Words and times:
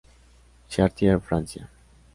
Chartier, 0.67 1.19
Francia. 1.19 1.69